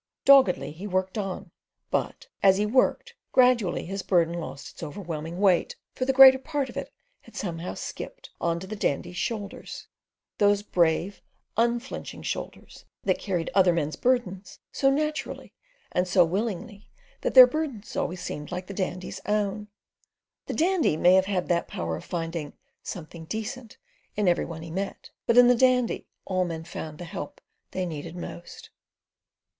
[0.25, 1.51] Doggedly he worked on;
[1.91, 6.69] but, as he worked, gradually his burden lost its overwhelming weight, for the greater part
[6.69, 6.89] of it
[7.21, 11.21] had somehow skipped on to the Dandy's shoulders—those brave,
[11.55, 15.53] unflinching shoulders, that carried other men's burdens so naturally
[15.91, 16.89] and so willingly
[17.21, 19.67] that their burdens always seemed the Dandy's own.
[20.47, 23.77] The Dandy may have had that power of finding "something decent"
[24.15, 27.39] in every one he met, but in the Dandy all men found the help
[27.69, 28.71] they needed most.